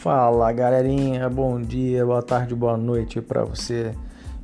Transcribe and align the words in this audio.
Fala 0.00 0.50
galerinha, 0.50 1.28
bom 1.28 1.60
dia, 1.60 2.06
boa 2.06 2.22
tarde, 2.22 2.54
boa 2.54 2.74
noite 2.74 3.20
para 3.20 3.44
você. 3.44 3.94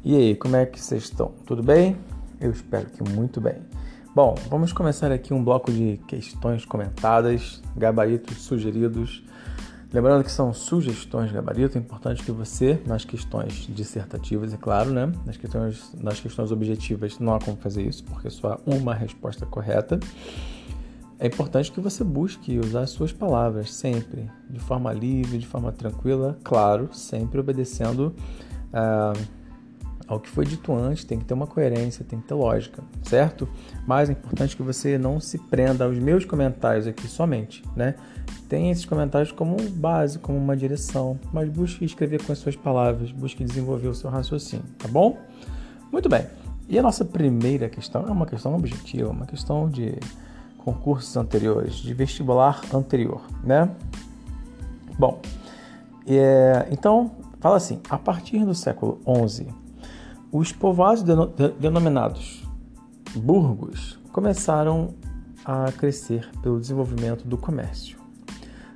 E 0.04 0.14
aí, 0.14 0.36
como 0.36 0.54
é 0.54 0.66
que 0.66 0.79
vocês 0.79 1.04
estão? 1.04 1.32
Tudo 1.46 1.62
bem? 1.62 1.96
Eu 2.38 2.50
espero 2.50 2.84
que 2.90 3.02
muito 3.02 3.40
bem. 3.40 3.54
Bom, 4.14 4.34
vamos 4.50 4.74
começar 4.74 5.11
aqui 5.11 5.32
um 5.32 5.42
bloco 5.42 5.73
de 5.73 5.98
questões 6.06 6.66
comentadas, 6.66 7.62
gabaritos 7.74 8.42
sugeridos. 8.42 9.24
Lembrando 9.91 10.23
que 10.24 10.30
são 10.30 10.52
sugestões 10.52 11.29
de 11.29 11.34
gabarito, 11.34 11.79
é 11.79 11.80
importante 11.80 12.23
que 12.23 12.30
você, 12.30 12.79
nas 12.84 13.07
questões 13.07 13.66
dissertativas, 13.66 14.52
é 14.52 14.59
claro, 14.59 14.91
né? 14.91 15.11
Nas 15.25 15.38
questões, 15.38 15.91
nas 15.98 16.20
questões 16.20 16.52
objetivas 16.52 17.18
não 17.18 17.34
há 17.34 17.41
como 17.41 17.57
fazer 17.57 17.82
isso, 17.82 18.04
porque 18.04 18.29
só 18.29 18.52
há 18.52 18.61
uma 18.66 18.93
resposta 18.93 19.46
correta 19.46 19.98
é 21.19 21.27
importante 21.27 21.73
que 21.73 21.80
você 21.80 22.05
busque 22.05 22.59
usar 22.59 22.80
as 22.83 22.91
suas 22.91 23.12
palavras 23.12 23.73
sempre, 23.73 24.30
de 24.51 24.61
forma 24.61 24.93
livre, 24.93 25.38
de 25.38 25.47
forma 25.47 25.73
tranquila, 25.73 26.38
claro, 26.45 26.91
sempre 26.93 27.41
obedecendo 27.41 28.15
uh, 28.73 29.19
ao 30.07 30.21
que 30.21 30.29
foi 30.29 30.45
dito 30.45 30.73
antes, 30.74 31.05
tem 31.05 31.19
que 31.19 31.24
ter 31.24 31.34
uma 31.34 31.47
coerência, 31.47 32.05
tem 32.05 32.21
que 32.21 32.29
ter 32.29 32.34
lógica, 32.34 32.83
certo? 33.02 33.48
Mas 33.87 34.09
é 34.09 34.12
importante 34.12 34.57
que 34.57 34.62
você 34.62 34.97
não 34.97 35.19
se 35.19 35.38
prenda 35.38 35.84
aos 35.84 35.98
meus 35.98 36.24
comentários 36.24 36.87
aqui 36.87 37.09
somente, 37.09 37.65
né? 37.74 37.95
Tem 38.48 38.71
esses 38.71 38.85
comentários 38.85 39.33
como 39.33 39.57
base, 39.71 40.19
como 40.19 40.38
uma 40.38 40.57
direção, 40.57 41.19
mas 41.33 41.48
busque 41.48 41.85
escrever 41.85 42.23
com 42.23 42.30
as 42.30 42.38
suas 42.38 42.55
palavras, 42.55 43.10
busque 43.10 43.43
desenvolver 43.43 43.88
o 43.88 43.95
seu 43.95 44.09
raciocínio, 44.09 44.65
tá 44.79 44.87
bom? 44.87 45.19
Muito 45.91 46.09
bem. 46.09 46.27
E 46.69 46.79
a 46.79 46.83
nossa 46.83 47.05
primeira 47.05 47.69
questão 47.69 48.07
é 48.07 48.10
uma 48.10 48.27
questão 48.27 48.55
objetiva, 48.55 49.10
uma 49.10 49.27
questão 49.27 49.69
de 49.69 49.98
concursos 50.66 51.16
anteriores, 51.16 51.75
de 51.75 51.95
vestibular 51.95 52.60
anterior, 52.74 53.23
né? 53.45 53.71
Bom, 54.99 55.21
é, 56.04 56.66
então 56.73 57.13
fala 57.38 57.57
assim: 57.57 57.80
a 57.88 57.96
partir 57.96 58.45
do 58.45 58.52
século 58.52 58.99
XI, 59.29 59.46
os 60.32 60.51
povoados 60.51 61.05
denominados 61.60 62.43
burgos 63.15 63.96
começaram 64.10 64.93
a 65.44 65.71
crescer 65.71 66.28
pelo 66.43 66.59
desenvolvimento 66.59 67.25
do 67.28 67.38
comércio. 67.38 67.97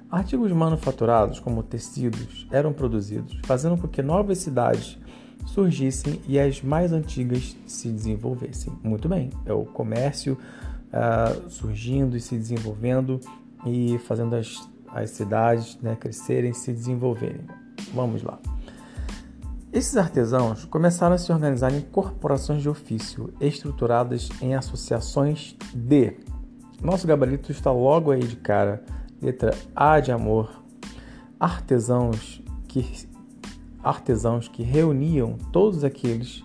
Artigos 0.08 0.52
manufaturados, 0.52 1.40
como 1.40 1.60
tecidos, 1.60 2.46
eram 2.52 2.72
produzidos, 2.72 3.36
fazendo 3.44 3.76
com 3.76 3.88
que 3.88 4.00
novas 4.00 4.38
cidades 4.38 4.96
surgissem 5.46 6.20
e 6.28 6.38
as 6.38 6.62
mais 6.62 6.92
antigas 6.92 7.56
se 7.66 7.88
desenvolvessem. 7.88 8.72
Muito 8.84 9.08
bem, 9.08 9.30
é 9.44 9.52
o 9.52 9.64
comércio 9.64 10.38
uh, 10.92 11.48
surgindo 11.48 12.16
e 12.16 12.20
se 12.20 12.36
desenvolvendo 12.36 13.20
e 13.66 13.98
fazendo 13.98 14.36
as, 14.36 14.68
as 14.88 15.10
cidades 15.10 15.78
né, 15.80 15.96
crescerem 15.96 16.50
e 16.50 16.54
se 16.54 16.72
desenvolverem. 16.72 17.46
Vamos 17.94 18.22
lá. 18.22 18.38
Esses 19.72 19.96
artesãos 19.96 20.64
começaram 20.64 21.14
a 21.14 21.18
se 21.18 21.30
organizar 21.30 21.72
em 21.72 21.80
corporações 21.80 22.60
de 22.60 22.68
ofício, 22.68 23.32
estruturadas 23.40 24.28
em 24.42 24.54
associações 24.54 25.56
de. 25.72 26.16
Nosso 26.82 27.06
gabarito 27.06 27.52
está 27.52 27.70
logo 27.70 28.10
aí 28.10 28.20
de 28.20 28.36
cara, 28.36 28.82
letra 29.22 29.56
A 29.74 30.00
de 30.00 30.10
amor. 30.10 30.50
Artesãos 31.38 32.42
que 32.66 33.08
artesãos 33.82 34.48
que 34.48 34.62
reuniam 34.62 35.38
todos 35.52 35.84
aqueles 35.84 36.44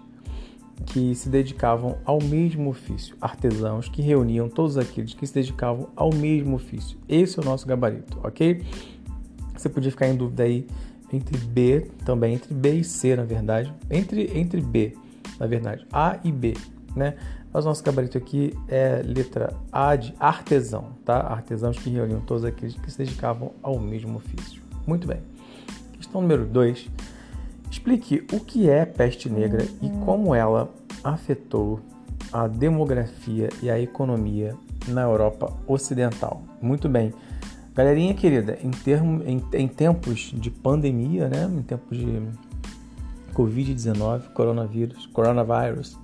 que 0.86 1.16
se 1.16 1.30
dedicavam 1.30 1.98
ao 2.04 2.22
mesmo 2.22 2.70
ofício, 2.70 3.16
artesãos 3.22 3.88
que 3.88 4.02
reuniam 4.02 4.50
todos 4.50 4.78
aqueles 4.78 5.14
que 5.14 5.26
se 5.26 5.34
dedicavam 5.34 5.90
ao 5.96 6.14
mesmo 6.14 6.56
ofício. 6.56 6.98
Esse 7.08 7.40
é 7.40 7.42
o 7.42 7.46
nosso 7.46 7.66
gabarito, 7.66 8.20
ok? 8.24 8.64
Você 9.56 9.70
podia 9.70 9.92
ficar 9.92 10.08
em 10.08 10.16
dúvida 10.16 10.44
aí 10.44 10.68
entre 11.12 11.38
B 11.38 11.88
também, 12.04 12.36
entre 12.36 12.54
B 12.54 12.80
e 12.80 12.84
C, 12.84 13.16
na 13.16 13.24
verdade, 13.24 13.74
entre, 13.90 14.38
entre 14.38 14.60
B, 14.62 14.96
na 15.40 15.48
verdade, 15.48 15.86
A 15.92 16.20
e 16.24 16.32
B, 16.32 16.54
né? 16.96 17.16
Mas 17.54 17.64
nosso 17.64 17.82
gabarito 17.82 18.18
aqui 18.18 18.54
é 18.68 19.02
letra 19.02 19.54
A 19.72 19.96
de 19.96 20.14
artesão, 20.20 20.92
tá? 21.06 21.20
Artesãos 21.20 21.80
que 21.80 21.90
reuniam 21.90 22.20
todos 22.20 22.44
aqueles 22.44 22.76
que 22.76 22.92
se 22.92 22.98
dedicavam 22.98 23.54
ao 23.64 23.80
mesmo 23.80 24.18
ofício. 24.18 24.62
Muito 24.86 25.08
bem. 25.08 25.22
Questão 25.94 26.22
número 26.22 26.46
2 26.46 26.92
Explique 27.76 28.26
o 28.32 28.40
que 28.40 28.70
é 28.70 28.86
peste 28.86 29.30
negra 29.30 29.66
e 29.82 29.90
como 30.06 30.34
ela 30.34 30.74
afetou 31.04 31.82
a 32.32 32.48
demografia 32.48 33.50
e 33.62 33.70
a 33.70 33.78
economia 33.78 34.56
na 34.88 35.02
Europa 35.02 35.54
Ocidental. 35.68 36.42
Muito 36.62 36.88
bem. 36.88 37.14
Galerinha 37.76 38.14
querida, 38.14 38.58
em, 38.64 38.72
termo, 38.72 39.22
em, 39.26 39.44
em 39.52 39.68
tempos 39.68 40.32
de 40.34 40.50
pandemia, 40.50 41.28
né, 41.28 41.52
em 41.54 41.62
tempos 41.62 41.98
de 41.98 42.22
Covid-19, 43.34 44.32
coronavírus, 44.32 45.06
coronavirus, 45.08 46.00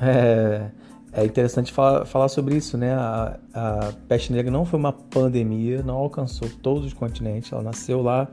é, 0.00 0.70
é 1.12 1.24
interessante 1.24 1.72
falar, 1.72 2.04
falar, 2.04 2.28
sobre 2.28 2.56
isso, 2.56 2.78
né? 2.78 2.94
A, 2.94 3.36
a 3.52 3.92
peste 4.06 4.32
negra 4.32 4.52
não 4.52 4.64
foi 4.64 4.78
uma 4.78 4.92
pandemia, 4.92 5.82
não 5.82 5.96
alcançou 5.96 6.48
todos 6.62 6.84
os 6.84 6.94
continentes, 6.94 7.52
ela 7.52 7.62
nasceu 7.62 8.00
lá 8.00 8.28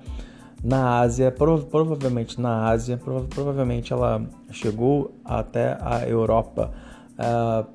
na 0.63 1.00
Ásia, 1.00 1.31
prov 1.31 1.66
provavelmente 1.66 2.40
na 2.40 2.68
Ásia, 2.68 2.97
prov 2.97 3.28
provavelmente 3.28 3.94
ela 3.94 4.28
chegou 4.51 5.13
até 5.23 5.78
a 5.79 6.07
Europa 6.07 6.73
uh, 7.13 7.68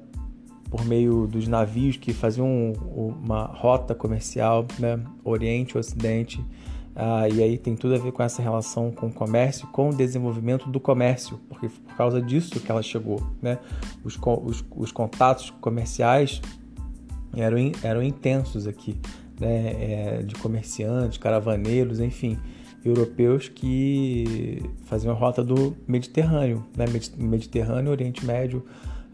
por 0.69 0.85
meio 0.85 1.27
dos 1.27 1.47
navios 1.47 1.97
que 1.97 2.13
faziam 2.13 2.73
uma 2.73 3.45
rota 3.45 3.95
comercial, 3.95 4.67
né, 4.79 4.99
Oriente, 5.23 5.77
Ocidente, 5.77 6.41
uh, 6.97 7.33
e 7.33 7.43
aí 7.43 7.59
tem 7.59 7.77
tudo 7.77 7.95
a 7.95 7.99
ver 7.99 8.11
com 8.11 8.23
essa 8.23 8.43
relação 8.43 8.91
com 8.91 9.07
o 9.07 9.13
comércio, 9.13 9.67
com 9.69 9.91
o 9.91 9.95
desenvolvimento 9.95 10.69
do 10.69 10.81
comércio, 10.81 11.39
porque 11.49 11.69
por 11.69 11.95
causa 11.95 12.21
disso 12.21 12.59
que 12.59 12.71
ela 12.71 12.83
chegou, 12.83 13.23
né, 13.41 13.59
os, 14.03 14.19
os, 14.43 14.65
os 14.75 14.91
contatos 14.91 15.51
comerciais 15.61 16.41
eram, 17.37 17.59
eram 17.83 18.03
intensos 18.03 18.67
aqui, 18.67 18.99
né, 19.39 20.19
é, 20.19 20.23
de 20.23 20.35
comerciantes, 20.35 21.19
caravaneiros, 21.19 22.01
enfim 22.01 22.39
europeus 22.85 23.49
que 23.49 24.63
faziam 24.85 25.15
a 25.15 25.17
rota 25.17 25.43
do 25.43 25.77
Mediterrâneo, 25.87 26.65
né? 26.77 26.85
Mediterrâneo, 27.17 27.91
Oriente 27.91 28.25
Médio, 28.25 28.65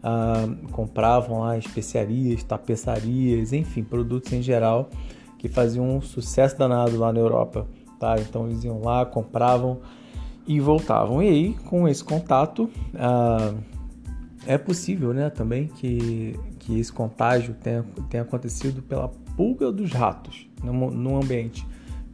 ah, 0.03 0.47
compravam 0.71 1.39
lá 1.39 1.57
especiarias, 1.57 2.43
tapeçarias, 2.43 3.53
enfim, 3.53 3.83
produtos 3.83 4.31
em 4.33 4.41
geral 4.41 4.89
que 5.37 5.47
faziam 5.47 5.97
um 5.97 6.01
sucesso 6.01 6.57
danado 6.57 6.97
lá 6.97 7.13
na 7.13 7.19
Europa, 7.19 7.65
tá? 7.99 8.15
Então 8.19 8.45
eles 8.47 8.63
iam 8.63 8.81
lá, 8.81 9.05
compravam 9.05 9.79
e 10.45 10.59
voltavam. 10.59 11.23
E 11.23 11.29
aí, 11.29 11.53
com 11.65 11.87
esse 11.87 12.03
contato, 12.03 12.69
ah, 12.95 13.53
é 14.45 14.57
possível, 14.57 15.13
né, 15.13 15.29
também 15.29 15.67
que, 15.67 16.37
que 16.59 16.79
esse 16.79 16.91
contágio 16.91 17.53
tenha, 17.61 17.85
tenha 18.09 18.23
acontecido 18.23 18.81
pela 18.81 19.09
pulga 19.35 19.71
dos 19.71 19.91
ratos 19.91 20.47
no, 20.63 20.73
no 20.91 21.17
ambiente 21.17 21.65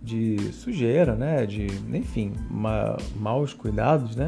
de 0.05 0.53
sujeira, 0.53 1.15
né? 1.15 1.45
De, 1.45 1.65
enfim, 1.91 2.33
ma, 2.49 2.95
maus 3.15 3.53
cuidados, 3.53 4.15
né? 4.15 4.27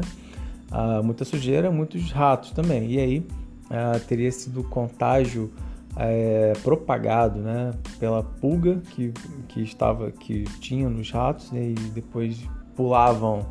Ah, 0.70 1.00
muita 1.02 1.24
sujeira, 1.24 1.70
muitos 1.70 2.10
ratos 2.10 2.50
também. 2.50 2.90
E 2.90 2.98
aí 2.98 3.26
ah, 3.70 3.98
teria 4.06 4.30
sido 4.32 4.64
contágio 4.64 5.50
é, 5.96 6.52
propagado, 6.62 7.38
né? 7.38 7.72
Pela 7.98 8.22
pulga 8.22 8.82
que, 8.90 9.12
que 9.48 9.62
estava, 9.62 10.10
que 10.10 10.44
tinha 10.60 10.88
nos 10.88 11.10
ratos 11.10 11.52
né, 11.52 11.70
e 11.70 11.74
depois 11.74 12.38
pulavam 12.76 13.46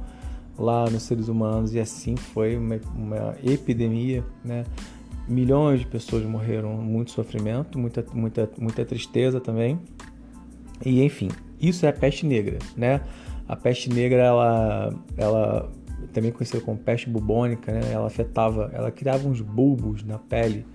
lá 0.57 0.89
nos 0.89 1.03
seres 1.03 1.27
humanos 1.27 1.73
e 1.73 1.79
assim 1.79 2.15
foi 2.15 2.57
uma, 2.57 2.79
uma 2.95 3.35
epidemia, 3.43 4.23
né? 4.43 4.65
Milhões 5.27 5.81
de 5.81 5.87
pessoas 5.87 6.23
morreram, 6.23 6.73
muito 6.77 7.11
sofrimento, 7.11 7.77
muita, 7.77 8.05
muita, 8.13 8.49
muita 8.57 8.85
tristeza 8.85 9.41
também. 9.41 9.79
E 10.85 11.03
enfim, 11.03 11.29
isso 11.59 11.85
é 11.85 11.89
a 11.89 11.93
peste 11.93 12.25
negra, 12.25 12.59
né? 12.75 13.01
A 13.47 13.55
peste 13.55 13.89
negra, 13.89 14.21
ela, 14.21 14.93
ela 15.15 15.71
também 16.13 16.31
conhecida 16.31 16.61
como 16.61 16.77
peste 16.77 17.09
bubônica, 17.09 17.71
né? 17.71 17.81
Ela 17.91 18.07
afetava, 18.07 18.69
ela 18.73 18.91
criava 18.91 19.27
uns 19.27 19.41
bulbos 19.41 20.03
na 20.03 20.17
pele, 20.17 20.65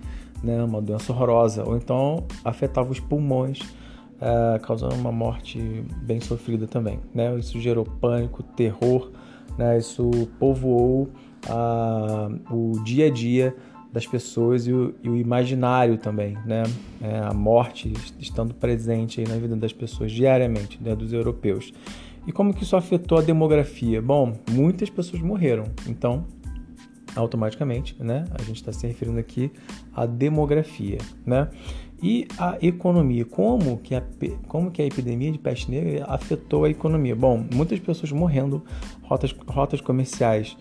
né? 0.43 0.63
Uma 0.63 0.81
doença 0.81 1.11
horrorosa. 1.11 1.63
Ou 1.63 1.77
então 1.77 2.25
afetava 2.43 2.91
os 2.91 2.99
pulmões, 2.99 3.59
uh, 3.59 4.59
causando 4.61 4.95
uma 4.95 5.11
morte 5.11 5.59
bem 6.01 6.19
sofrida 6.19 6.67
também, 6.67 6.99
né? 7.13 7.37
Isso 7.37 7.59
gerou 7.59 7.85
pânico, 7.85 8.43
terror, 8.43 9.11
né? 9.57 9.77
Isso 9.77 10.09
povoou 10.39 11.09
uh, 11.47 12.53
o 12.53 12.83
dia 12.83 13.07
a 13.07 13.09
dia 13.09 13.55
das 13.93 14.07
pessoas 14.07 14.65
e 14.65 14.73
o, 14.73 14.95
e 15.03 15.07
o 15.07 15.15
imaginário 15.15 15.99
também, 15.99 16.35
né? 16.45 16.63
É, 16.99 17.19
a 17.19 17.31
morte 17.31 17.93
estando 18.19 18.51
presente 18.51 19.21
aí 19.21 19.27
na 19.27 19.35
vida 19.35 19.55
das 19.55 19.71
pessoas 19.71 20.11
diariamente, 20.11 20.81
né? 20.81 20.95
dos 20.95 21.13
europeus. 21.13 21.71
E 22.25 22.31
como 22.31 22.53
que 22.53 22.63
isso 22.63 22.75
afetou 22.75 23.19
a 23.19 23.21
demografia? 23.21 24.01
Bom, 24.01 24.33
muitas 24.49 24.89
pessoas 24.89 25.21
morreram, 25.21 25.65
então 25.87 26.25
automaticamente, 27.15 27.95
né? 27.99 28.25
A 28.33 28.41
gente 28.41 28.55
está 28.55 28.73
se 28.73 28.87
referindo 28.87 29.19
aqui 29.19 29.51
à 29.93 30.07
demografia, 30.07 30.97
né? 31.23 31.49
E 32.01 32.27
a 32.37 32.57
economia, 32.61 33.23
como 33.23 33.77
que 33.77 33.93
a, 33.93 34.03
como 34.47 34.71
que 34.71 34.81
a 34.81 34.85
epidemia 34.85 35.31
de 35.31 35.37
peste 35.37 35.69
negra 35.69 36.05
afetou 36.07 36.65
a 36.65 36.69
economia? 36.69 37.15
Bom, 37.15 37.45
muitas 37.53 37.79
pessoas 37.79 38.11
morrendo, 38.11 38.63
rotas, 39.03 39.33
rotas 39.47 39.79
comerciais 39.79 40.57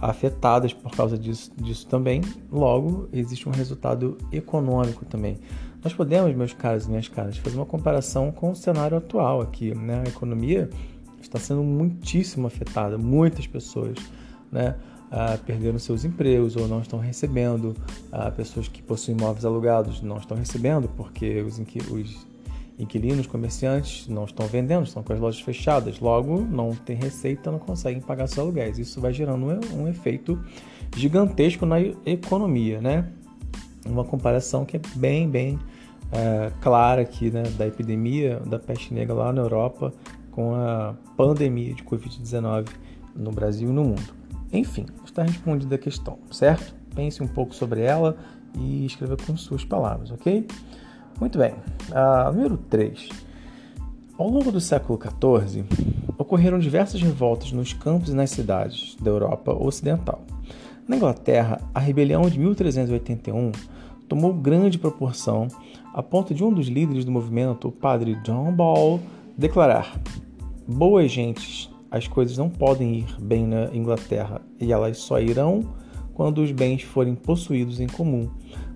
afetadas 0.00 0.72
por 0.72 0.90
causa 0.92 1.18
disso, 1.18 1.52
disso 1.56 1.86
também, 1.86 2.22
logo 2.50 3.08
existe 3.12 3.48
um 3.48 3.52
resultado 3.52 4.16
econômico 4.32 5.04
também. 5.04 5.38
Nós 5.84 5.92
podemos, 5.92 6.34
meus 6.34 6.52
caros 6.52 6.86
e 6.86 6.88
minhas 6.88 7.08
caras, 7.08 7.36
fazer 7.36 7.56
uma 7.56 7.66
comparação 7.66 8.30
com 8.30 8.52
o 8.52 8.56
cenário 8.56 8.96
atual 8.96 9.40
aqui. 9.40 9.74
Né? 9.74 10.02
A 10.06 10.08
economia 10.08 10.70
está 11.20 11.38
sendo 11.38 11.62
muitíssimo 11.62 12.46
afetada, 12.46 12.96
muitas 12.96 13.46
pessoas 13.46 13.96
né, 14.50 14.76
uh, 15.08 15.42
perderam 15.44 15.78
seus 15.78 16.04
empregos 16.04 16.56
ou 16.56 16.68
não 16.68 16.80
estão 16.80 16.98
recebendo, 16.98 17.76
uh, 18.12 18.30
pessoas 18.36 18.68
que 18.68 18.80
possuem 18.80 19.16
imóveis 19.16 19.44
alugados 19.44 20.00
não 20.02 20.18
estão 20.18 20.36
recebendo 20.36 20.88
porque 20.88 21.42
os, 21.42 21.58
os 21.58 22.26
inquilinos, 22.78 23.26
comerciantes 23.26 24.08
não 24.08 24.24
estão 24.24 24.46
vendendo, 24.46 24.84
estão 24.86 25.02
com 25.02 25.12
as 25.12 25.20
lojas 25.20 25.40
fechadas, 25.40 26.00
logo 26.00 26.40
não 26.40 26.74
tem 26.74 26.96
receita, 26.96 27.50
não 27.50 27.58
conseguem 27.58 28.00
pagar 28.00 28.26
seus 28.26 28.38
aluguéis. 28.38 28.78
Isso 28.78 29.00
vai 29.00 29.12
gerando 29.12 29.46
um, 29.46 29.82
um 29.82 29.88
efeito 29.88 30.42
gigantesco 30.96 31.64
na 31.66 31.80
economia, 32.04 32.80
né? 32.80 33.08
Uma 33.86 34.04
comparação 34.04 34.64
que 34.64 34.76
é 34.76 34.80
bem, 34.96 35.28
bem 35.28 35.58
é, 36.12 36.52
clara 36.60 37.02
aqui, 37.02 37.30
né, 37.30 37.42
da 37.56 37.66
epidemia 37.66 38.40
da 38.40 38.58
peste 38.58 38.92
negra 38.92 39.14
lá 39.14 39.32
na 39.32 39.40
Europa 39.40 39.92
com 40.30 40.54
a 40.54 40.94
pandemia 41.16 41.74
de 41.74 41.82
Covid-19 41.82 42.68
no 43.14 43.30
Brasil 43.30 43.70
e 43.70 43.72
no 43.72 43.84
mundo. 43.84 44.14
Enfim, 44.52 44.86
está 45.04 45.22
respondida 45.22 45.74
a 45.74 45.78
questão, 45.78 46.18
certo? 46.30 46.74
Pense 46.94 47.22
um 47.22 47.28
pouco 47.28 47.54
sobre 47.54 47.80
ela 47.80 48.16
e 48.58 48.84
escreva 48.84 49.16
com 49.16 49.36
suas 49.36 49.64
palavras, 49.64 50.10
ok? 50.10 50.46
Muito 51.18 51.38
bem. 51.38 51.54
Uh, 51.92 52.32
número 52.32 52.56
3. 52.56 53.10
Ao 54.16 54.26
longo 54.26 54.50
do 54.50 54.62
século 54.62 54.98
XIV, 54.98 55.64
ocorreram 56.16 56.58
diversas 56.58 57.02
revoltas 57.02 57.52
nos 57.52 57.74
campos 57.74 58.08
e 58.08 58.14
nas 58.14 58.30
cidades 58.30 58.96
da 58.98 59.10
Europa 59.10 59.52
Ocidental. 59.52 60.22
Na 60.88 60.96
Inglaterra, 60.96 61.60
a 61.74 61.78
rebelião 61.78 62.22
de 62.22 62.38
1381 62.38 63.52
tomou 64.08 64.32
grande 64.32 64.78
proporção 64.78 65.48
a 65.92 66.02
ponto 66.02 66.32
de 66.32 66.42
um 66.42 66.50
dos 66.50 66.66
líderes 66.66 67.04
do 67.04 67.12
movimento, 67.12 67.68
o 67.68 67.72
padre 67.72 68.14
John 68.24 68.50
Ball, 68.52 68.98
declarar: 69.36 70.00
Boas 70.66 71.12
gentes, 71.12 71.70
as 71.90 72.08
coisas 72.08 72.38
não 72.38 72.48
podem 72.48 73.00
ir 73.00 73.16
bem 73.20 73.46
na 73.46 73.66
Inglaterra 73.74 74.40
e 74.58 74.72
elas 74.72 74.96
só 74.96 75.20
irão 75.20 75.60
quando 76.14 76.38
os 76.38 76.52
bens 76.52 76.82
forem 76.82 77.14
possuídos 77.14 77.80
em 77.80 77.86
comum, 77.86 78.30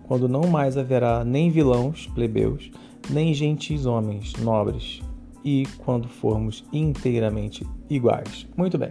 quando 0.06 0.28
não 0.28 0.42
mais 0.42 0.76
haverá 0.76 1.24
nem 1.24 1.50
vilãos, 1.50 2.06
plebeus, 2.14 2.70
nem 3.10 3.32
gentis 3.34 3.86
homens, 3.86 4.32
nobres, 4.34 5.00
e 5.44 5.66
quando 5.78 6.08
formos 6.08 6.64
inteiramente 6.72 7.66
iguais. 7.88 8.46
Muito 8.56 8.76
bem. 8.76 8.90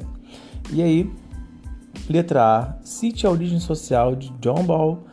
E 0.71 0.81
aí, 0.81 1.11
letra 2.09 2.59
A, 2.59 2.77
cite 2.83 3.27
a 3.27 3.31
origem 3.31 3.59
social 3.59 4.15
de 4.15 4.29
John 4.39 4.63
Ball 4.63 5.03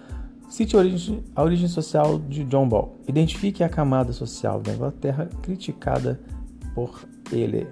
Cite 0.53 0.77
a 0.77 0.81
origem, 0.81 1.25
a 1.35 1.43
origem 1.43 1.67
social 1.67 2.19
de 2.19 2.45
John 2.45 2.69
Ball. 2.69 2.95
Identifique 3.09 3.65
a 3.65 3.71
camada 3.71 4.13
social 4.13 4.61
da 4.61 4.75
Inglaterra 4.75 5.27
criticada 5.41 6.21
por 6.75 7.09
ele. 7.33 7.67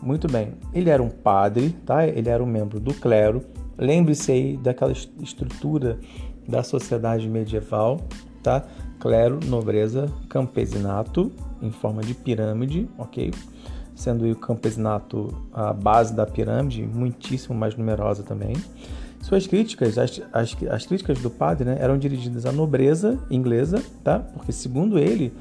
Muito 0.00 0.26
bem. 0.26 0.54
Ele 0.72 0.88
era 0.88 1.02
um 1.02 1.10
padre, 1.10 1.76
tá? 1.84 2.06
Ele 2.06 2.30
era 2.30 2.42
um 2.42 2.46
membro 2.46 2.80
do 2.80 2.94
clero. 2.94 3.44
Lembre-se 3.76 4.32
aí 4.32 4.56
daquela 4.56 4.92
estrutura 4.92 5.98
da 6.48 6.62
sociedade 6.62 7.28
medieval, 7.28 8.00
tá? 8.44 8.62
Clero, 9.00 9.40
nobreza, 9.44 10.08
campesinato 10.28 11.32
em 11.60 11.70
forma 11.70 12.02
de 12.02 12.14
pirâmide, 12.14 12.88
ok? 12.96 13.32
Sendo 13.96 14.30
o 14.30 14.36
campesinato 14.36 15.34
a 15.52 15.72
base 15.72 16.14
da 16.14 16.26
pirâmide, 16.26 16.86
muitíssimo 16.86 17.54
mais 17.54 17.74
numerosa 17.74 18.22
também. 18.22 18.54
Suas 19.20 19.46
críticas, 19.46 19.96
as, 19.96 20.20
as, 20.32 20.56
as 20.70 20.86
críticas 20.86 21.18
do 21.20 21.30
padre, 21.30 21.64
né, 21.64 21.78
eram 21.80 21.96
dirigidas 21.96 22.44
à 22.44 22.52
nobreza 22.52 23.18
inglesa, 23.30 23.82
tá? 24.02 24.18
Porque 24.18 24.52
segundo 24.52 24.98
ele, 24.98 25.32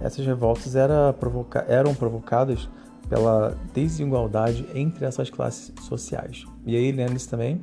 essas 0.00 0.24
revoltas 0.24 0.76
era 0.76 1.12
provoca 1.12 1.64
eram 1.68 1.94
provocadas 1.94 2.68
pela 3.08 3.56
desigualdade 3.74 4.64
entre 4.74 5.04
essas 5.04 5.28
classes 5.28 5.72
sociais. 5.82 6.44
E 6.64 6.76
aí, 6.76 6.92
lembre-se 6.92 7.28
também, 7.28 7.60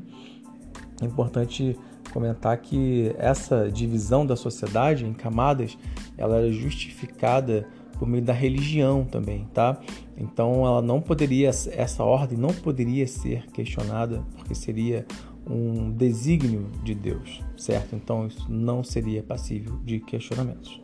é 1.02 1.06
importante 1.06 1.80
comentar 2.12 2.58
que 2.58 3.14
essa 3.18 3.70
divisão 3.72 4.26
da 4.26 4.36
sociedade 4.36 5.06
em 5.06 5.14
camadas, 5.14 5.78
ela 6.18 6.38
era 6.38 6.52
justificada 6.52 7.68
por 7.98 8.08
meio 8.08 8.24
da 8.24 8.34
religião 8.34 9.04
também, 9.04 9.48
tá? 9.54 9.78
Então 10.18 10.66
ela 10.66 10.82
não 10.82 11.02
poderia, 11.02 11.50
essa 11.50 12.04
ordem 12.04 12.38
não 12.38 12.54
poderia 12.54 13.06
ser 13.06 13.46
questionada, 13.52 14.24
porque 14.36 14.56
seria 14.56 15.06
um 15.46 15.92
desígnio 15.92 16.68
de 16.84 16.96
Deus, 16.96 17.42
certo? 17.58 17.96
Então 17.96 18.28
isso 18.28 18.46
não 18.50 18.84
seria 18.84 19.22
passível 19.22 19.78
de 19.84 20.00
questionamentos. 20.00 20.82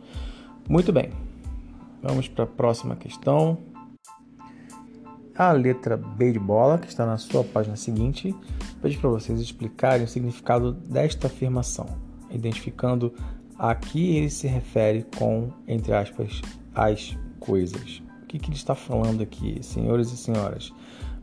Muito 0.67 0.91
bem, 0.91 1.09
vamos 2.01 2.27
para 2.27 2.43
a 2.43 2.47
próxima 2.47 2.95
questão. 2.95 3.74
A 5.37 5.51
letra 5.51 5.97
B 5.97 6.31
de 6.31 6.39
bola, 6.39 6.77
que 6.77 6.87
está 6.87 7.05
na 7.05 7.17
sua 7.17 7.43
página 7.43 7.75
seguinte, 7.75 8.33
pede 8.81 8.97
para 8.97 9.09
vocês 9.09 9.39
explicarem 9.39 10.05
o 10.05 10.07
significado 10.07 10.71
desta 10.71 11.27
afirmação, 11.27 11.85
identificando 12.31 13.13
a 13.57 13.75
que 13.75 14.15
ele 14.17 14.29
se 14.29 14.47
refere 14.47 15.05
com, 15.17 15.49
entre 15.67 15.93
aspas, 15.93 16.41
as 16.73 17.17
coisas. 17.39 18.01
O 18.23 18.27
que, 18.27 18.39
que 18.39 18.47
ele 18.49 18.55
está 18.55 18.75
falando 18.75 19.21
aqui, 19.21 19.59
senhores 19.61 20.11
e 20.11 20.17
senhoras? 20.17 20.73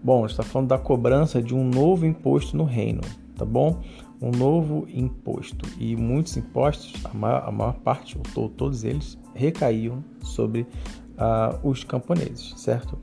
Bom, 0.03 0.27
está 0.27 0.43
falando 0.43 0.69
da 0.69 0.79
cobrança 0.79 1.43
de 1.43 1.55
um 1.55 1.65
novo 1.65 2.05
imposto 2.05 2.57
no 2.57 2.65
reino 2.65 3.03
tá 3.43 3.45
bom? 3.45 3.81
Um 4.21 4.31
novo 4.31 4.87
imposto. 4.89 5.69
E 5.79 5.97
muitos 5.97 6.37
impostos, 6.37 6.95
a 7.05 7.13
maior, 7.13 7.43
a 7.45 7.51
maior 7.51 7.75
parte, 7.75 8.17
ou 8.37 8.49
todos 8.49 8.85
eles, 8.85 9.19
recaíam 9.35 10.05
sobre 10.23 10.63
uh, 10.63 11.59
os 11.69 11.83
camponeses, 11.83 12.55
certo? 12.57 12.99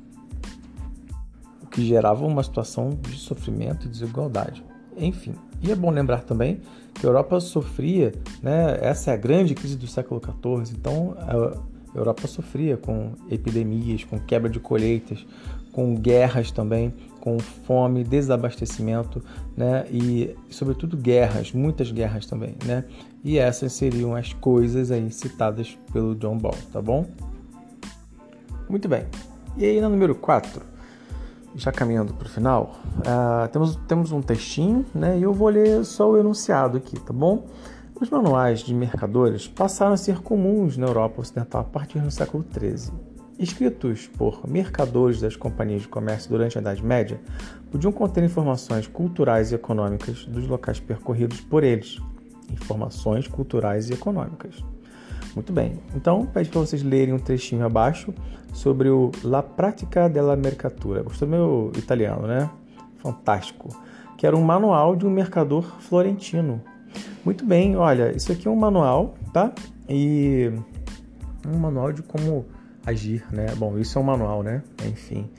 Que 1.79 1.85
gerava 1.85 2.25
uma 2.25 2.43
situação 2.43 2.89
de 2.89 3.15
sofrimento 3.15 3.87
e 3.87 3.89
desigualdade. 3.89 4.61
Enfim, 4.97 5.33
e 5.61 5.71
é 5.71 5.75
bom 5.75 5.89
lembrar 5.89 6.23
também 6.23 6.59
que 6.93 7.05
a 7.05 7.09
Europa 7.09 7.39
sofria, 7.39 8.11
né, 8.43 8.77
essa 8.81 9.11
é 9.11 9.13
a 9.13 9.17
grande 9.17 9.55
crise 9.55 9.77
do 9.77 9.87
século 9.87 10.21
XIV, 10.21 10.75
então 10.77 11.15
a 11.17 11.97
Europa 11.97 12.27
sofria 12.27 12.75
com 12.75 13.13
epidemias, 13.31 14.03
com 14.03 14.19
quebra 14.19 14.49
de 14.49 14.59
colheitas, 14.59 15.25
com 15.71 15.95
guerras 15.95 16.51
também, 16.51 16.93
com 17.21 17.39
fome, 17.39 18.03
desabastecimento, 18.03 19.23
né? 19.55 19.85
E 19.89 20.35
sobretudo 20.49 20.97
guerras, 20.97 21.53
muitas 21.53 21.91
guerras 21.91 22.25
também, 22.25 22.55
né? 22.65 22.83
E 23.23 23.37
essas 23.37 23.71
seriam 23.71 24.15
as 24.15 24.33
coisas 24.33 24.91
aí 24.91 25.09
citadas 25.11 25.77
pelo 25.93 26.15
John 26.15 26.37
Ball, 26.37 26.57
tá 26.73 26.81
bom? 26.81 27.05
Muito 28.69 28.89
bem. 28.89 29.05
E 29.57 29.63
aí 29.63 29.79
na 29.79 29.87
número 29.87 30.15
4, 30.15 30.61
já 31.55 31.71
caminhando 31.71 32.13
para 32.13 32.27
o 32.27 32.29
final, 32.29 32.75
uh, 32.99 33.47
temos, 33.49 33.75
temos 33.87 34.11
um 34.11 34.21
textinho, 34.21 34.85
né? 34.93 35.17
E 35.17 35.23
eu 35.23 35.33
vou 35.33 35.49
ler 35.49 35.83
só 35.83 36.09
o 36.09 36.17
enunciado 36.17 36.77
aqui, 36.77 36.99
tá 36.99 37.13
bom? 37.13 37.45
Os 37.99 38.09
manuais 38.09 38.61
de 38.61 38.73
mercadores 38.73 39.47
passaram 39.47 39.93
a 39.93 39.97
ser 39.97 40.19
comuns 40.21 40.77
na 40.77 40.87
Europa 40.87 41.21
Ocidental 41.21 41.61
a 41.61 41.65
partir 41.65 41.99
do 41.99 42.09
século 42.09 42.45
XIII 42.57 43.09
escritos 43.39 44.05
por 44.05 44.45
mercadores 44.45 45.21
das 45.21 45.37
companhias 45.37 45.83
de 45.83 45.87
comércio 45.87 46.29
durante 46.29 46.57
a 46.57 46.61
Idade 46.61 46.83
Média, 46.83 47.21
podiam 47.71 47.91
conter 47.91 48.21
informações 48.21 48.85
culturais 48.85 49.51
e 49.51 49.55
econômicas 49.55 50.25
dos 50.25 50.45
locais 50.45 50.79
percorridos 50.79 51.39
por 51.39 51.63
eles. 51.63 51.97
Informações 52.51 53.27
culturais 53.27 53.89
e 53.89 53.93
econômicas. 53.93 54.61
Muito 55.39 55.53
bem, 55.53 55.79
então 55.95 56.25
pede 56.25 56.49
para 56.49 56.59
vocês 56.59 56.83
lerem 56.83 57.13
um 57.13 57.17
trechinho 57.17 57.65
abaixo 57.65 58.13
sobre 58.51 58.89
o 58.89 59.09
La 59.23 59.41
Pratica 59.41 60.09
della 60.09 60.35
Mercatura. 60.35 61.01
Gostou 61.01 61.29
do 61.29 61.31
meu 61.31 61.71
italiano, 61.77 62.27
né? 62.27 62.49
Fantástico. 62.97 63.69
Que 64.17 64.27
era 64.27 64.35
um 64.35 64.41
manual 64.41 64.97
de 64.97 65.07
um 65.07 65.09
mercador 65.09 65.63
florentino. 65.79 66.61
Muito 67.23 67.45
bem, 67.45 67.77
olha, 67.77 68.13
isso 68.13 68.33
aqui 68.33 68.49
é 68.49 68.51
um 68.51 68.55
manual, 68.57 69.15
tá? 69.31 69.53
E 69.87 70.51
um 71.47 71.57
manual 71.57 71.93
de 71.93 72.03
como 72.03 72.45
agir, 72.85 73.25
né? 73.31 73.45
Bom, 73.55 73.77
isso 73.77 73.97
é 73.97 74.01
um 74.01 74.05
manual, 74.05 74.43
né? 74.43 74.61
Enfim. 74.85 75.29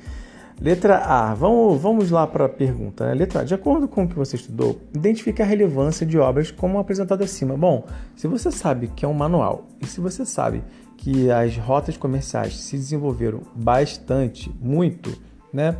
Letra 0.61 0.99
A. 0.99 1.35
Vamos, 1.35 1.81
vamos 1.81 2.11
lá 2.11 2.27
para 2.27 2.45
a 2.45 2.49
pergunta. 2.49 3.07
Né? 3.07 3.15
Letra 3.15 3.41
A. 3.41 3.45
De 3.45 3.55
acordo 3.55 3.89
com 3.89 4.05
o 4.05 4.09
que 4.09 4.15
você 4.15 4.37
estudou, 4.37 4.79
identifique 4.95 5.41
a 5.41 5.45
relevância 5.45 6.05
de 6.05 6.19
obras 6.19 6.51
como 6.51 6.79
apresentado 6.79 7.25
acima. 7.25 7.57
Bom, 7.57 7.87
se 8.15 8.29
você 8.29 8.51
sabe 8.51 8.89
que 8.89 9.05
é 9.05 9.09
um 9.09 9.15
manual 9.15 9.67
e 9.81 9.87
se 9.87 10.01
você 10.01 10.27
sabe 10.27 10.63
que 10.99 11.31
as 11.31 11.57
rotas 11.57 11.97
comerciais 11.97 12.59
se 12.59 12.77
desenvolveram 12.77 13.41
bastante, 13.55 14.55
muito, 14.61 15.17
né? 15.51 15.79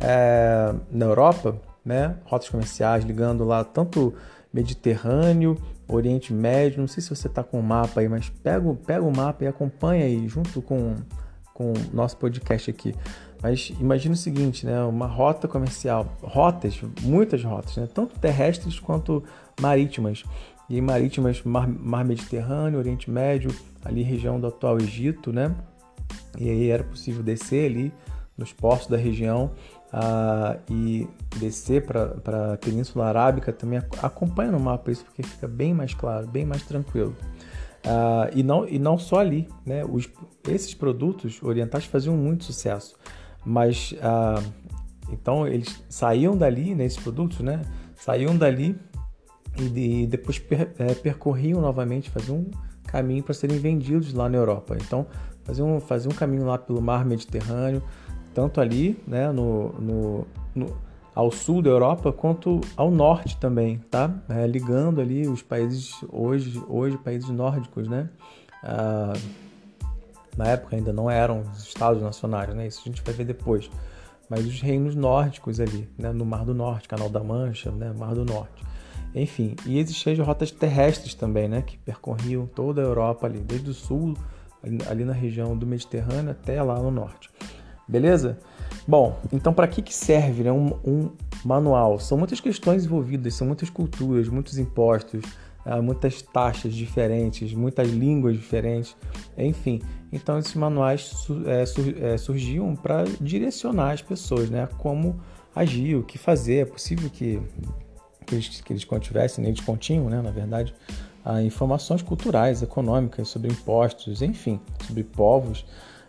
É, 0.00 0.74
na 0.90 1.06
Europa, 1.06 1.56
né? 1.84 2.16
Rotas 2.24 2.48
comerciais 2.48 3.04
ligando 3.04 3.44
lá 3.44 3.62
tanto 3.62 4.12
Mediterrâneo 4.52 5.56
Oriente 5.86 6.34
Médio. 6.34 6.80
Não 6.80 6.88
sei 6.88 7.00
se 7.00 7.10
você 7.10 7.28
está 7.28 7.44
com 7.44 7.60
o 7.60 7.62
mapa 7.62 8.00
aí, 8.00 8.08
mas 8.08 8.28
pega, 8.28 8.74
pega 8.84 9.04
o 9.04 9.16
mapa 9.16 9.44
e 9.44 9.46
acompanha 9.46 10.04
aí 10.04 10.26
junto 10.26 10.60
com 10.60 10.96
com 11.56 11.72
o 11.72 11.74
nosso 11.90 12.18
podcast 12.18 12.70
aqui. 12.70 12.94
Mas 13.42 13.72
imagine 13.80 14.14
o 14.14 14.16
seguinte, 14.16 14.64
né? 14.64 14.82
Uma 14.82 15.06
rota 15.06 15.46
comercial, 15.46 16.06
rotas, 16.22 16.80
muitas 17.02 17.42
rotas, 17.44 17.76
né? 17.76 17.88
Tanto 17.92 18.18
terrestres 18.18 18.78
quanto 18.80 19.22
marítimas. 19.60 20.24
E 20.68 20.80
marítimas, 20.80 21.42
mar, 21.44 21.68
mar 21.68 22.04
Mediterrâneo, 22.04 22.78
Oriente 22.78 23.10
Médio, 23.10 23.54
ali 23.84 24.02
região 24.02 24.40
do 24.40 24.48
atual 24.48 24.78
Egito, 24.78 25.32
né? 25.32 25.54
E 26.38 26.50
aí 26.50 26.70
era 26.70 26.82
possível 26.82 27.22
descer 27.22 27.70
ali 27.70 27.92
nos 28.36 28.52
portos 28.52 28.88
da 28.88 28.96
região 28.96 29.52
uh, 29.92 30.60
e 30.70 31.08
descer 31.38 31.86
para 31.86 32.52
a 32.52 32.56
Península 32.58 33.06
Arábica 33.06 33.52
também 33.52 33.80
acompanha 34.02 34.50
no 34.50 34.60
mapa 34.60 34.90
isso 34.90 35.04
porque 35.04 35.22
fica 35.22 35.48
bem 35.48 35.72
mais 35.72 35.94
claro, 35.94 36.26
bem 36.26 36.44
mais 36.44 36.62
tranquilo. 36.62 37.16
Uh, 37.84 38.28
e, 38.34 38.42
não, 38.42 38.68
e 38.68 38.78
não 38.78 38.98
só 38.98 39.20
ali, 39.20 39.48
né? 39.64 39.84
Os, 39.84 40.08
esses 40.48 40.74
produtos 40.74 41.40
orientais 41.42 41.84
faziam 41.84 42.16
muito 42.16 42.44
sucesso, 42.44 42.96
mas 43.46 43.92
uh, 43.92 44.44
então 45.12 45.46
eles 45.46 45.84
saíam 45.88 46.36
dali, 46.36 46.74
né, 46.74 46.88
produtos, 47.02 47.38
né? 47.38 47.62
Saíam 47.94 48.36
dali 48.36 48.76
e, 49.56 49.68
de, 49.68 50.06
depois 50.08 50.40
per, 50.40 50.72
é, 50.78 50.94
percorriam 50.94 51.60
novamente, 51.60 52.10
faziam 52.10 52.38
um 52.38 52.50
caminho 52.86 53.22
para 53.22 53.32
serem 53.32 53.58
vendidos 53.58 54.12
lá 54.12 54.28
na 54.28 54.36
Europa. 54.36 54.76
Então 54.80 55.06
faziam, 55.44 55.80
faziam 55.80 56.12
um 56.12 56.14
caminho 56.14 56.44
lá 56.44 56.58
pelo 56.58 56.82
mar 56.82 57.04
Mediterrâneo, 57.04 57.82
tanto 58.34 58.60
ali, 58.60 59.00
né? 59.06 59.30
no, 59.30 59.72
no, 59.74 60.26
no 60.52 60.76
ao 61.14 61.30
sul 61.30 61.62
da 61.62 61.70
Europa 61.70 62.12
quanto 62.12 62.60
ao 62.76 62.90
norte 62.90 63.38
também, 63.38 63.78
tá? 63.90 64.12
É, 64.28 64.46
ligando 64.46 65.00
ali 65.00 65.26
os 65.26 65.40
países 65.40 65.94
hoje, 66.12 66.62
hoje 66.68 66.98
países 66.98 67.30
nórdicos, 67.30 67.88
né? 67.88 68.10
Ah, 68.62 69.14
na 70.36 70.46
época 70.48 70.76
ainda 70.76 70.92
não 70.92 71.10
eram 71.10 71.40
os 71.40 71.66
estados 71.66 72.02
nacionais, 72.02 72.54
né? 72.54 72.66
Isso 72.66 72.82
a 72.84 72.88
gente 72.88 73.02
vai 73.02 73.14
ver 73.14 73.24
depois. 73.24 73.70
Mas 74.28 74.44
os 74.44 74.60
reinos 74.60 74.94
nórdicos 74.94 75.60
ali, 75.60 75.88
né? 75.96 76.12
No 76.12 76.24
Mar 76.24 76.44
do 76.44 76.54
Norte, 76.54 76.88
Canal 76.88 77.08
da 77.08 77.22
Mancha, 77.22 77.70
né? 77.70 77.92
Mar 77.96 78.14
do 78.14 78.24
Norte. 78.24 78.64
Enfim, 79.14 79.56
e 79.64 79.78
existiam 79.78 80.24
rotas 80.24 80.50
terrestres 80.50 81.14
também, 81.14 81.48
né? 81.48 81.62
Que 81.62 81.78
percorriam 81.78 82.46
toda 82.46 82.82
a 82.82 82.84
Europa 82.84 83.26
ali, 83.26 83.38
desde 83.38 83.70
o 83.70 83.74
sul, 83.74 84.14
ali 84.88 85.04
na 85.04 85.12
região 85.12 85.56
do 85.56 85.66
Mediterrâneo 85.66 86.32
até 86.32 86.62
lá 86.62 86.78
no 86.78 86.90
norte. 86.90 87.30
Beleza? 87.88 88.38
Bom, 88.86 89.18
então 89.32 89.52
para 89.52 89.68
que, 89.68 89.80
que 89.80 89.94
serve 89.94 90.42
né, 90.42 90.52
um, 90.52 90.72
um, 90.84 91.10
manual? 91.44 92.00
São 92.00 92.18
muitas 92.18 92.40
questões 92.40 92.84
envolvidas, 92.84 93.34
são 93.34 93.46
muitas 93.46 93.70
culturas, 93.70 94.28
muitos 94.28 94.58
impostos, 94.58 95.22
muitas 95.82 96.22
taxas 96.22 96.74
diferentes, 96.74 97.52
muitas 97.52 97.88
línguas 97.90 98.34
diferentes, 98.36 98.96
enfim. 99.36 99.82
Então 100.12 100.38
esses 100.38 100.54
manuais 100.54 101.26
é, 101.46 102.12
é, 102.12 102.16
surgiam 102.16 102.74
para 102.76 103.04
direcionar 103.20 103.92
as 103.92 104.02
pessoas, 104.02 104.48
né, 104.48 104.68
como 104.78 105.20
agir, 105.54 105.96
o 105.96 106.02
que 106.02 106.18
fazer. 106.18 106.58
É 106.58 106.64
possível 106.64 107.10
que, 107.10 107.40
que, 108.24 108.34
eles, 108.34 108.60
que 108.60 108.72
eles 108.72 108.84
contivessem, 108.84 109.44
eles 109.44 109.60
continham, 109.60 110.08
né, 110.08 110.22
na 110.22 110.30
verdade, 110.30 110.72
uh, 111.24 111.40
informações 111.40 112.02
culturais, 112.02 112.62
econômicas 112.62 113.28
sobre 113.28 113.50
impostos, 113.50 114.22
enfim, 114.22 114.60
sobre 114.86 115.02
povos. 115.02 115.64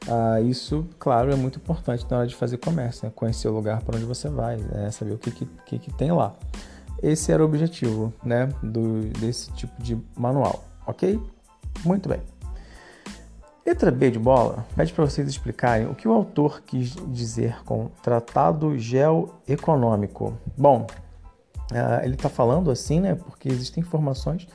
Ah, 0.08 0.40
isso, 0.42 0.88
claro, 1.00 1.32
é 1.32 1.36
muito 1.36 1.58
importante 1.58 2.06
na 2.10 2.20
hora 2.20 2.28
de 2.28 2.36
fazer 2.36 2.58
comércio, 2.58 3.06
né? 3.06 3.12
conhecer 3.14 3.48
o 3.48 3.52
lugar 3.52 3.82
para 3.82 3.98
onde 3.98 4.06
você 4.06 4.30
vai, 4.30 4.56
né? 4.56 4.90
saber 4.92 5.14
o 5.14 5.18
que, 5.18 5.32
que, 5.32 5.80
que, 5.80 5.94
tem 5.96 6.12
lá. 6.12 6.34
Esse 7.02 7.32
era 7.32 7.44
o 7.44 7.46
objetivo 7.46 8.14
né? 8.24 8.50
Do, 8.62 9.10
desse 9.20 9.52
tipo 9.54 9.82
de 9.82 9.98
manual, 10.18 10.64
ok? 10.86 11.20
Muito 11.86 12.10
bem. 12.10 12.22
Letra 13.66 13.92
B 13.92 14.12
de 14.12 14.20
bola 14.20 14.66
pede 14.76 14.94
para 14.94 15.06
vocês 15.06 15.28
explicarem 15.28 15.88
o 15.88 15.94
que 15.94 16.08
o 16.08 16.14
autor 16.14 16.62
quis 16.66 16.96
dizer 17.08 17.62
com 17.66 17.90
tratado 18.02 18.78
geoeconômico. 18.78 20.38
Bom, 20.58 20.88
Uh, 21.70 22.02
ele 22.02 22.14
está 22.14 22.30
falando 22.30 22.72
assim, 22.72 23.02
né? 23.02 23.16
Porque 23.16 23.50
existem 23.50 23.84
informações 23.84 24.48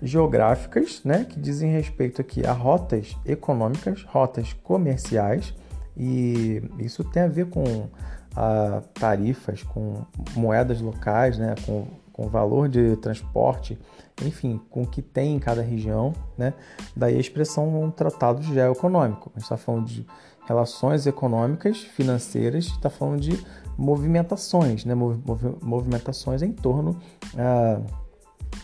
geográficas, 0.00 1.02
né? 1.04 1.24
Que 1.24 1.36
dizem 1.36 1.72
respeito 1.72 2.20
aqui 2.20 2.46
a 2.46 2.52
rotas 2.52 3.16
econômicas, 3.26 4.04
rotas 4.04 4.52
comerciais, 4.52 5.52
e 5.96 6.62
isso 6.78 7.02
tem 7.02 7.24
a 7.24 7.28
ver 7.28 7.46
com 7.46 7.88
uh, 8.32 8.80
tarifas, 8.94 9.62
com 9.62 10.04
moedas 10.34 10.80
locais, 10.80 11.38
né? 11.38 11.54
Com, 11.64 11.86
com 12.12 12.28
valor 12.28 12.68
de 12.68 12.96
transporte, 12.96 13.78
enfim, 14.22 14.60
com 14.68 14.82
o 14.82 14.86
que 14.86 15.00
tem 15.00 15.36
em 15.36 15.38
cada 15.38 15.62
região, 15.62 16.12
né? 16.36 16.52
Daí 16.94 17.16
a 17.16 17.20
expressão 17.20 17.82
um 17.82 17.90
tratado 17.90 18.42
geoeconômico. 18.42 19.30
A 19.34 19.38
gente 19.38 19.44
está 19.44 19.56
falando 19.56 19.86
de 19.86 20.06
relações 20.46 21.06
econômicas, 21.06 21.78
financeiras, 21.78 22.66
está 22.66 22.90
falando 22.90 23.20
de 23.20 23.42
movimentações, 23.78 24.84
né? 24.84 24.94
movimentações 24.94 26.42
em 26.42 26.52
torno 26.52 26.98
ah, 27.38 27.80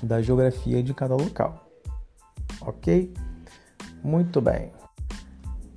da 0.03 0.21
geografia 0.21 0.83
de 0.83 0.93
cada 0.93 1.15
local. 1.15 1.69
Ok? 2.61 3.15
Muito 4.03 4.41
bem. 4.41 4.73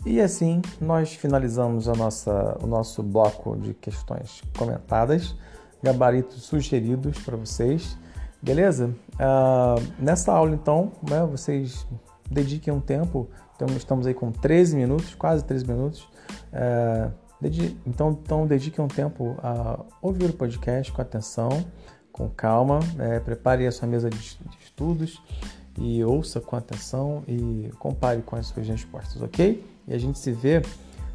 E 0.06 0.22
assim 0.22 0.62
nós 0.80 1.14
finalizamos 1.14 1.88
a 1.88 1.94
nossa, 1.94 2.58
o 2.62 2.68
nosso 2.68 3.04
bloco 3.04 3.58
de 3.58 3.74
questões 3.74 4.42
comentadas, 4.58 5.36
gabaritos 5.84 6.44
sugeridos 6.44 7.20
para 7.20 7.36
vocês, 7.36 7.98
beleza? 8.42 8.94
Ah, 9.20 9.76
nessa 9.98 10.32
aula 10.32 10.56
então, 10.56 10.92
né, 11.08 11.26
vocês 11.26 11.86
dediquem 12.32 12.74
um 12.74 12.80
tempo, 12.80 13.28
então 13.56 13.68
estamos 13.76 14.08
aí 14.08 14.14
com 14.14 14.32
13 14.32 14.76
minutos, 14.76 15.14
quase 15.16 15.44
13 15.44 15.68
minutos. 15.68 16.08
Ah, 16.54 17.12
então, 17.86 18.12
então 18.12 18.48
dedique 18.48 18.80
um 18.82 18.88
tempo 18.88 19.38
a 19.42 19.80
ouvir 20.02 20.30
o 20.30 20.34
podcast 20.34 20.92
com 20.92 21.02
atenção, 21.02 21.66
com 22.12 22.30
calma, 22.30 22.80
é, 22.98 23.20
prepare 23.20 23.66
a 23.66 23.72
sua 23.72 23.88
mesa 23.88 24.10
de, 24.10 24.18
de 24.18 24.58
estudos 24.62 25.22
e 25.78 26.04
ouça 26.04 26.42
com 26.42 26.56
atenção 26.58 27.24
e 27.28 27.72
compare 27.80 28.22
com 28.22 28.36
as 28.36 28.48
suas 28.48 28.68
respostas, 28.68 29.22
ok? 29.22 29.64
E 29.90 29.94
a 29.94 29.98
gente 29.98 30.20
se 30.20 30.32
vê 30.32 30.62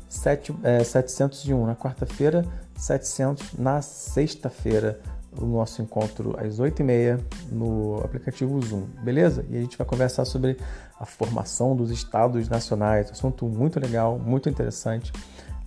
7, 0.09 0.54
é, 0.62 0.83
701 0.83 1.64
na 1.64 1.76
quarta-feira, 1.76 2.45
700 2.76 3.54
na 3.57 3.81
sexta-feira, 3.81 5.00
o 5.40 5.47
nosso 5.47 5.83
encontro 5.83 6.37
às 6.38 6.59
8h30 6.61 7.21
no 7.50 8.00
aplicativo 8.04 8.61
Zoom, 8.61 8.83
beleza? 9.02 9.45
E 9.49 9.57
a 9.57 9.61
gente 9.61 9.76
vai 9.78 9.87
conversar 9.87 10.25
sobre 10.25 10.57
a 10.99 11.07
formação 11.07 11.75
dos 11.75 11.90
estados 11.90 12.49
nacionais, 12.49 13.11
assunto 13.11 13.47
muito 13.47 13.81
legal, 13.81 14.19
muito 14.19 14.49
interessante 14.49 15.12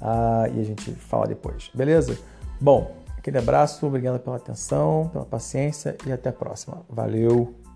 ah, 0.01 0.45
e 0.53 0.59
a 0.59 0.63
gente 0.63 0.91
fala 0.91 1.27
depois, 1.27 1.69
beleza? 1.73 2.17
Bom, 2.61 2.95
aquele 3.17 3.37
abraço, 3.37 3.85
obrigado 3.85 4.19
pela 4.19 4.37
atenção, 4.37 5.09
pela 5.11 5.25
paciência 5.25 5.97
e 6.05 6.11
até 6.11 6.29
a 6.29 6.33
próxima. 6.33 6.81
Valeu! 6.89 7.66